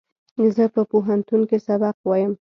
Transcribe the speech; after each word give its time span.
زه 0.55 0.65
په 0.73 0.81
پوهنتون 0.91 1.41
کښې 1.49 1.57
سبق 1.67 1.95
وایم 2.07 2.31